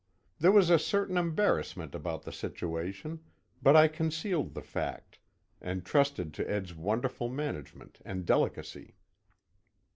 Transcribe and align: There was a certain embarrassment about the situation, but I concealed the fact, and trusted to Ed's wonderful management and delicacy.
There 0.39 0.51
was 0.51 0.71
a 0.71 0.79
certain 0.79 1.15
embarrassment 1.15 1.93
about 1.93 2.23
the 2.23 2.31
situation, 2.31 3.19
but 3.61 3.75
I 3.75 3.87
concealed 3.87 4.55
the 4.55 4.63
fact, 4.63 5.19
and 5.61 5.85
trusted 5.85 6.33
to 6.33 6.49
Ed's 6.49 6.73
wonderful 6.73 7.29
management 7.29 7.99
and 8.03 8.25
delicacy. 8.25 8.95